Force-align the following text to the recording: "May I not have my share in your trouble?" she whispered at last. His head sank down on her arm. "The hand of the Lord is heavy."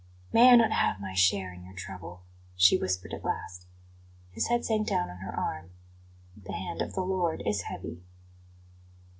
"May 0.33 0.49
I 0.49 0.55
not 0.55 0.71
have 0.71 0.99
my 0.99 1.13
share 1.13 1.53
in 1.53 1.63
your 1.63 1.75
trouble?" 1.75 2.23
she 2.55 2.75
whispered 2.75 3.13
at 3.13 3.23
last. 3.23 3.67
His 4.31 4.47
head 4.47 4.65
sank 4.65 4.87
down 4.87 5.11
on 5.11 5.17
her 5.17 5.39
arm. 5.39 5.69
"The 6.35 6.53
hand 6.53 6.81
of 6.81 6.93
the 6.95 7.01
Lord 7.03 7.43
is 7.45 7.61
heavy." 7.61 8.01